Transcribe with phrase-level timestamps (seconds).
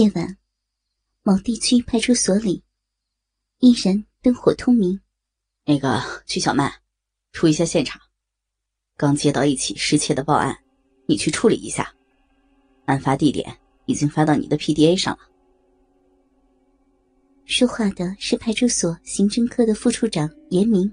[0.00, 0.38] 夜晚，
[1.22, 2.64] 某地区派出所里
[3.58, 4.98] 依然灯火通明。
[5.66, 6.72] 那个曲小曼，
[7.32, 8.00] 出一下现场。
[8.96, 10.56] 刚接到一起失窃的报案，
[11.06, 11.94] 你去处理一下。
[12.86, 15.28] 案发地点已经发到你的 PDA 上了。
[17.44, 20.90] 说话的是派出所刑侦科的副处长严明。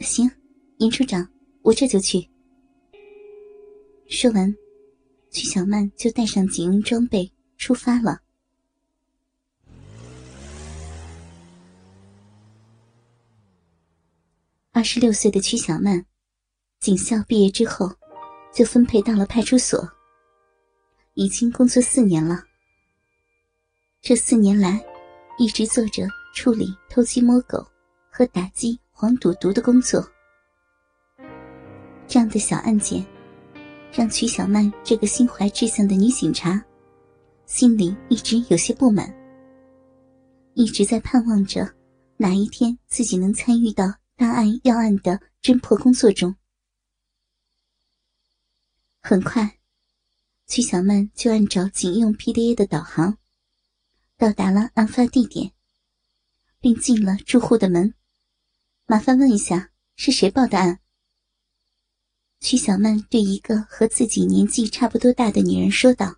[0.00, 0.30] 行，
[0.76, 1.26] 严处长，
[1.62, 2.28] 我这就去。
[4.06, 4.54] 说完，
[5.30, 8.22] 曲小曼就带上警用装备出发了。
[14.72, 16.06] 二十六岁的曲小曼，
[16.80, 17.92] 警校毕业之后，
[18.50, 19.86] 就分配到了派出所。
[21.14, 22.42] 已经工作四年了。
[24.00, 24.82] 这四年来，
[25.36, 27.62] 一直做着处理偷鸡摸狗
[28.10, 30.02] 和打击黄赌毒的工作。
[32.08, 33.04] 这样的小案件，
[33.92, 36.64] 让曲小曼这个心怀志向的女警察，
[37.50, 39.12] 心里一直有些不满，
[40.54, 41.68] 一直在盼望着
[42.16, 46.36] 哪一天自己能参与到大案要案的侦破工作中。
[49.00, 49.58] 很快。
[50.46, 53.18] 曲小曼就按照警用 PDA 的导航，
[54.16, 55.50] 到达了案发地点，
[56.60, 57.94] 并进了住户的门。
[58.86, 60.78] 麻烦问一下，是谁报的案？
[62.38, 66.14] 曲小曼对一个和自己年纪差不多大的女人说道：“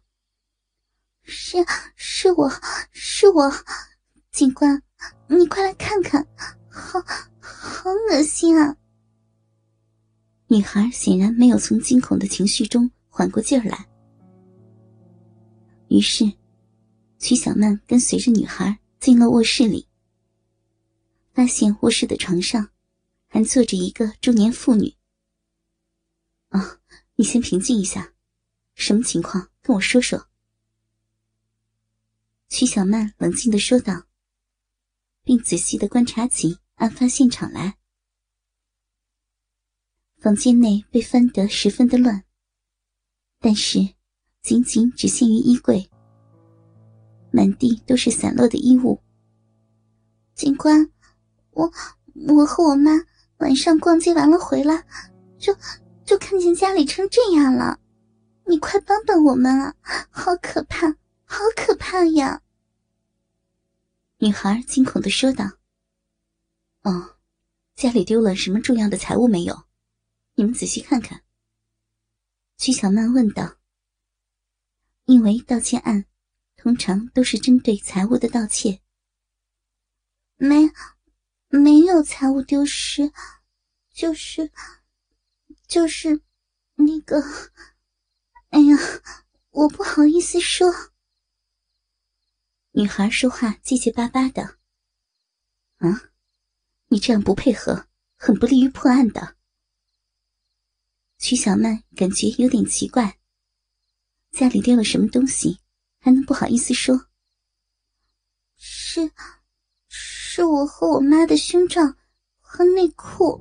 [1.25, 1.56] 是，
[1.95, 2.51] 是我，
[2.91, 3.51] 是我，
[4.33, 4.83] 警官，
[5.28, 6.27] 你快来看看，
[6.69, 7.01] 好
[7.41, 8.77] 好恶心啊！”
[10.48, 13.89] 女孩显然没有从惊恐的情绪中缓过劲儿来。
[15.89, 16.31] 于是，
[17.19, 19.87] 曲小曼跟随着女孩进了卧室里，
[21.33, 22.69] 发现卧室的床上
[23.28, 24.95] 还坐着一个中年妇女。
[26.48, 26.78] 啊，
[27.15, 28.12] 你先平静一下，
[28.75, 29.48] 什么情况？
[29.62, 30.27] 跟我说说。
[32.53, 34.05] 曲小曼冷静的说道，
[35.25, 37.78] 并仔细的观察起案发现场来。
[40.21, 42.25] 房间内被翻得十分的乱，
[43.41, 43.94] 但是。
[44.43, 45.88] 仅仅只限于衣柜，
[47.31, 49.00] 满地都是散落的衣物。
[50.34, 50.91] 警官，
[51.53, 51.72] 我
[52.26, 52.91] 我和我妈
[53.37, 54.84] 晚上逛街完了回来，
[55.38, 55.56] 就
[56.05, 57.78] 就看见家里成这样了，
[58.44, 59.76] 你快帮帮我们啊！
[60.10, 60.88] 好可怕，
[61.22, 62.43] 好可怕呀！
[64.22, 65.44] 女孩惊恐的说道。
[66.83, 67.16] 哦，
[67.75, 69.65] 家里丢了什么重要的财物没有？
[70.37, 71.25] 你们仔细看看。
[72.56, 73.56] 曲小曼问道。
[75.06, 76.05] 因为盗窃案
[76.55, 78.81] 通常都是针对财物的盗窃，
[80.37, 80.71] 没
[81.49, 83.12] 没有财物丢失，
[83.93, 84.53] 就是
[85.66, 86.22] 就是
[86.77, 87.21] 那个，
[88.50, 88.77] 哎呀，
[89.50, 90.91] 我不好意思说。
[92.75, 94.43] 女孩说话结结巴巴的，
[95.77, 96.05] 啊，
[96.88, 99.37] 你这样不配合，很不利于破案的。
[101.19, 103.19] 曲小曼感觉有点奇怪。
[104.31, 105.59] 家里丢了什么东西，
[106.00, 107.09] 还能不好意思说？
[108.56, 109.11] 是，
[109.88, 111.82] 是我和我妈的胸罩
[112.41, 113.38] 和内裤，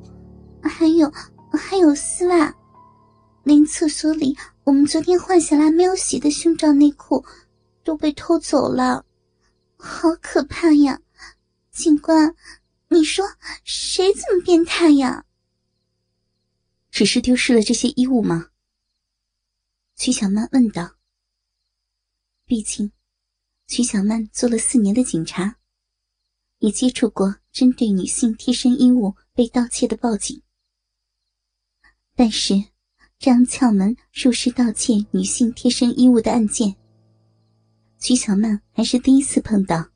[0.61, 1.09] 还有
[1.53, 2.53] 还有丝袜，
[3.45, 7.25] 连厕所里我们昨天换下来没有洗的胸罩内裤
[7.81, 9.05] 都被偷走了，
[9.81, 11.01] 好可怕呀！
[11.71, 12.35] 警官，
[12.89, 13.25] 你说
[13.63, 15.25] 谁这么变态呀？
[16.91, 18.51] 只是丢失了这些衣物吗？
[19.95, 20.97] 曲小曼问道
[22.45, 22.91] ：“毕竟，
[23.67, 25.57] 曲小曼做了四年的警察，
[26.59, 30.43] 也接触过针对女性贴身衣物被盗窃的报警。
[32.15, 32.53] 但是，
[33.17, 36.75] 这样撬门入室盗窃女性贴身衣物的案件，
[38.01, 39.89] 曲小曼还是第一次碰到。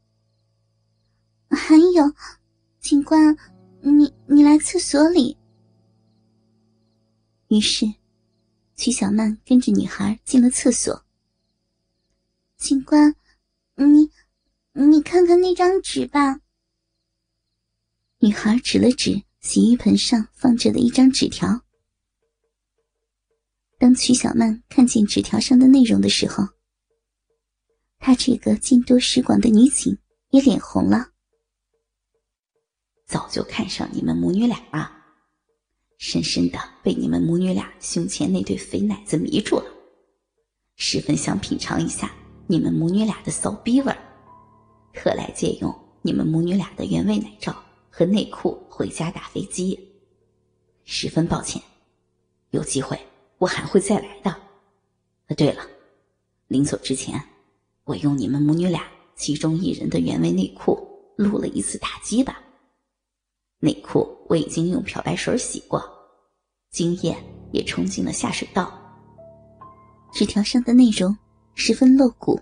[1.49, 2.13] 还有，
[2.79, 3.35] 警官，
[3.81, 5.37] 你你来厕所里。”
[7.49, 7.85] 于是。
[8.77, 11.05] 曲小曼跟着女孩进了厕所。
[12.57, 13.15] 警官，
[13.75, 14.11] 你，
[14.73, 16.41] 你看看那张纸吧。
[18.19, 21.61] 女孩指了指洗浴盆上放着的一张纸条。
[23.79, 26.45] 当曲小曼看见纸条上的内容的时候，
[28.05, 29.97] 她这个见多识广的女警
[30.29, 31.07] 也脸红了。
[33.07, 34.91] 早就看上你们母女俩了。
[35.97, 39.65] 深深的被你们母女俩胸前那对肥奶子迷住了，
[40.75, 42.13] 十分想品尝一下
[42.45, 43.97] 你们母女俩的骚逼味儿，
[44.93, 47.59] 特来借用你们母女俩的原味奶罩
[47.89, 49.79] 和内裤回家打飞机。
[50.83, 51.59] 十分抱歉，
[52.51, 52.99] 有机会
[53.39, 55.35] 我还会再来的。
[55.35, 55.67] 对了，
[56.49, 57.19] 临走之前，
[57.85, 58.83] 我用你们母女俩
[59.15, 60.75] 其中一人的原味内裤
[61.15, 62.41] 录了一次打击吧。
[63.59, 65.83] 内裤我已经用漂白水洗过，
[66.71, 67.15] 精液
[67.51, 68.73] 也冲进了下水道。
[70.11, 71.15] 纸条上的内容
[71.53, 72.39] 十分露骨。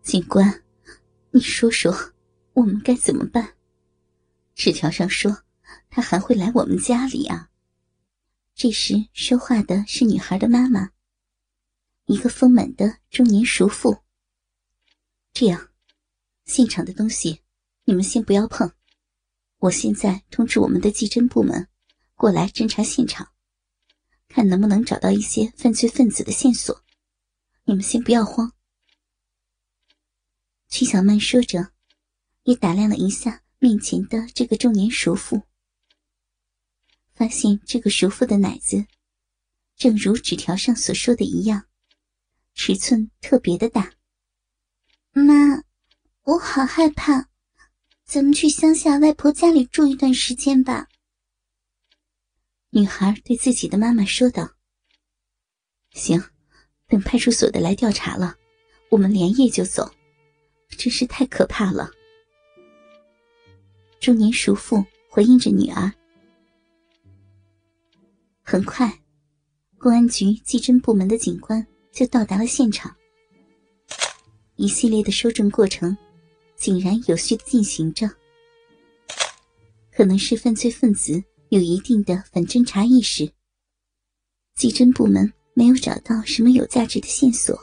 [0.00, 0.62] 警官，
[1.32, 1.92] 你说说，
[2.52, 3.54] 我们该怎么办？
[4.54, 5.36] 纸条上说，
[5.90, 7.48] 他还会来我们家里啊。
[8.54, 10.90] 这时说话的是女孩的妈妈，
[12.06, 13.96] 一个丰满的中年熟妇。
[15.32, 15.70] 这样，
[16.44, 17.40] 现场的东西
[17.84, 18.70] 你们先不要碰，
[19.58, 21.68] 我现在通知我们的技侦部门
[22.14, 23.32] 过来侦查现场，
[24.28, 26.84] 看能不能找到一些犯罪分子的线索。
[27.64, 28.52] 你们先不要慌。
[30.68, 31.72] 曲小曼说着，
[32.42, 35.42] 也打量了一下面前的这个中年熟妇，
[37.12, 38.86] 发现这个熟妇的奶子，
[39.76, 41.66] 正如纸条上所说的一样，
[42.54, 43.94] 尺寸特别的大。
[45.12, 45.64] 妈，
[46.22, 47.28] 我好害怕，
[48.04, 50.86] 咱们去乡下外婆家里住一段时间吧。
[52.70, 54.48] 女孩对自己的妈妈说道
[55.90, 56.22] ：“行，
[56.86, 58.36] 等派出所的来调查了，
[58.88, 59.92] 我们连夜就走。
[60.78, 61.90] 真是太可怕了。”
[64.00, 65.92] 中年叔父回应着女儿。
[68.42, 69.02] 很快，
[69.76, 72.96] 公安局技侦部门的警官就到达了现场。
[74.60, 75.96] 一系列的收证过程，
[76.54, 78.06] 井然有序的进行着。
[79.90, 83.26] 可能是犯罪分子有一定的反侦查意识，
[84.54, 87.58] 技侦部门没有找到什么有价值的线索，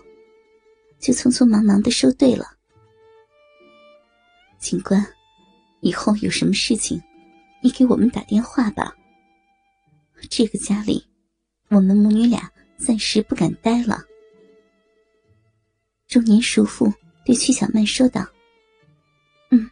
[1.00, 2.48] 就匆匆忙忙的收队了。
[4.58, 5.06] 警官，
[5.82, 7.00] 以后有什么事情，
[7.62, 8.92] 你给我们打电话吧。
[10.32, 11.06] 这个家里，
[11.70, 14.04] 我们母女俩暂时不敢待了。
[16.08, 16.94] 中年叔父
[17.26, 18.26] 对曲小曼说道
[19.52, 19.70] ：“嗯，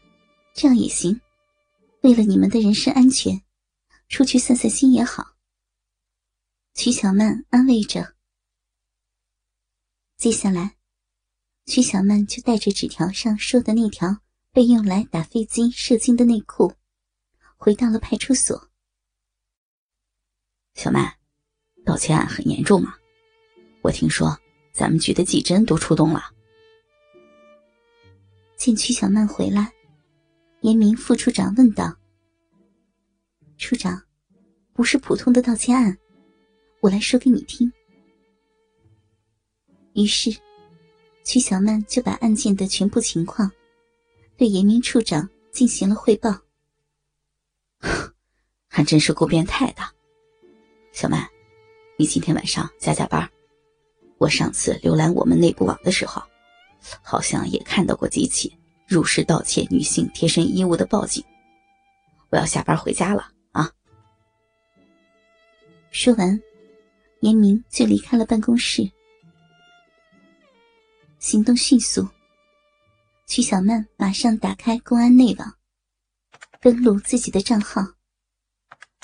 [0.54, 1.20] 这样也行。
[2.02, 3.42] 为了你们的人身安全，
[4.10, 5.36] 出去散散心也好。”
[6.76, 8.16] 曲小曼安慰着。
[10.18, 10.76] 接下来，
[11.66, 14.18] 曲小曼就带着纸条上说的那条
[14.52, 16.74] 被用来打飞机射精的内裤，
[17.56, 18.70] 回到了派出所。
[20.74, 21.18] 小曼，
[21.86, 22.94] 盗窃案很严重吗？
[23.82, 24.38] 我听说。
[24.76, 26.22] 咱们局的技侦都出动了。
[28.58, 29.72] 见曲小曼回来，
[30.60, 31.96] 严明副处长问道
[33.58, 34.04] ：“处长，
[34.74, 35.98] 不是普通的盗窃案，
[36.82, 37.72] 我来说给你听。”
[39.96, 40.30] 于是，
[41.24, 43.50] 曲小曼就把案件的全部情况
[44.36, 46.38] 对严明处长进行了汇报。
[48.68, 49.82] 还真是够变态的，
[50.92, 51.26] 小曼，
[51.98, 53.32] 你今天晚上加加班。
[54.18, 56.22] 我上次浏览我们内部网的时候，
[57.02, 58.58] 好像也看到过几起
[58.88, 61.24] 入室盗窃女性贴身衣物的报警。
[62.30, 63.72] 我要下班回家了啊！
[65.92, 66.42] 说完，
[67.22, 68.90] 严明就离开了办公室。
[71.20, 72.08] 行动迅速，
[73.28, 75.56] 曲小曼马上打开公安内网，
[76.62, 77.82] 登录自己的账号，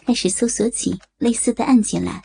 [0.05, 2.23] 开始搜索起类似的案件来。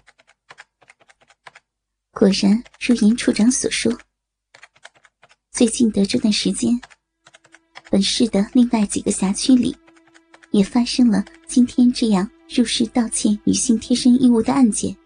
[2.18, 3.92] 果然如严处长所说，
[5.50, 6.72] 最近的这段时间，
[7.90, 9.76] 本市的另外几个辖区里，
[10.50, 14.96] 也发生了今天这样入室盗窃女性贴身衣物的案件，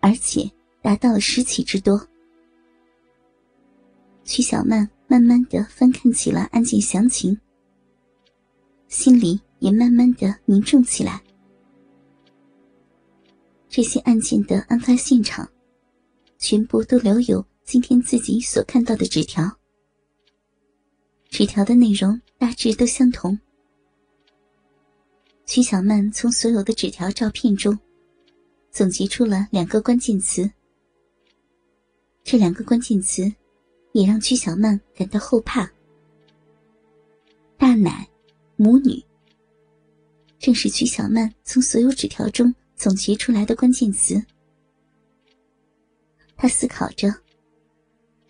[0.00, 0.50] 而且
[0.82, 2.04] 达到了十起之多。
[4.24, 7.38] 曲小曼慢慢的翻看起了案件详情，
[8.88, 11.22] 心里也慢慢的凝重起来。
[13.76, 15.50] 这些案件的案发现场，
[16.38, 19.50] 全部都留有今天自己所看到的纸条。
[21.28, 23.36] 纸条的内容大致都相同。
[25.44, 27.76] 曲小曼从所有的纸条照片中，
[28.70, 30.48] 总结出了两个关键词。
[32.22, 33.24] 这两个关键词，
[33.90, 35.68] 也让曲小曼感到后怕。
[37.58, 38.08] 大奶，
[38.54, 39.02] 母女。
[40.38, 42.54] 正是曲小曼从所有纸条中。
[42.76, 44.22] 总结出来的关键词。
[46.36, 47.14] 他思考着：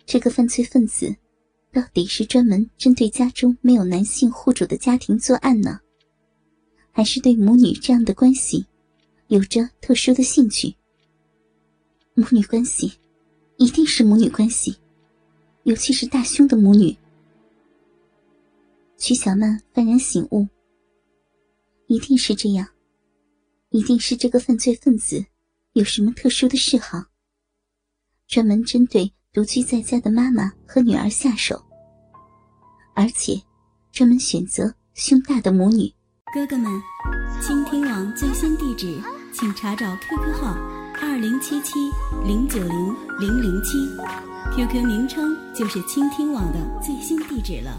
[0.05, 1.15] 这个犯罪分子
[1.71, 5.79] 到底是专门针对家中没有男性户主的家庭作案呢，
[6.91, 8.65] 还是对母女这样的关系
[9.27, 10.75] 有着特殊的兴趣？
[12.13, 12.93] 母女关系，
[13.57, 14.77] 一定是母女关系，
[15.63, 16.95] 尤其是大胸的母女。
[18.97, 20.47] 曲小曼幡然醒悟，
[21.87, 22.65] 一定是这样。
[23.75, 25.25] 一定是这个犯罪分子
[25.73, 27.07] 有什么特殊的嗜好，
[28.25, 31.61] 专门针对独居在家的妈妈和女儿下手，
[32.95, 33.33] 而且
[33.91, 35.93] 专门选择胸大的母女。
[36.33, 36.71] 哥哥们，
[37.41, 38.97] 倾听网最新地址，
[39.33, 40.53] 请查找 QQ 号
[41.01, 41.73] 二零七七
[42.25, 43.77] 零九零零零七
[44.55, 47.77] ，QQ 名称就是倾听网的最新地址了。